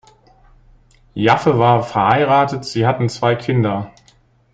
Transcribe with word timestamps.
Jaffe 1.13 1.59
war 1.59 1.83
verheiratet, 1.83 2.65
sie 2.65 2.87
hatten 2.87 3.07
zwei 3.07 3.35
Kinder. 3.35 3.91